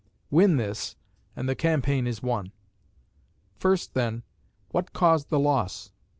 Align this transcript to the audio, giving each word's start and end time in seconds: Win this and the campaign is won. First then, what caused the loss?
Win 0.31 0.57
this 0.57 0.95
and 1.35 1.47
the 1.47 1.53
campaign 1.53 2.07
is 2.07 2.23
won. 2.23 2.51
First 3.59 3.93
then, 3.93 4.23
what 4.69 4.93
caused 4.93 5.29
the 5.29 5.37
loss? 5.37 5.91